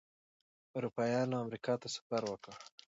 [0.77, 2.53] اروپایانو امریکا ته سفر وکړ.